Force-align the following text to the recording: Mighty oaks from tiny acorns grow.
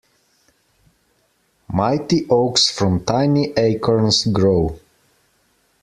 Mighty 1.71 2.27
oaks 2.27 2.71
from 2.71 3.05
tiny 3.05 3.53
acorns 3.55 4.25
grow. 4.25 4.79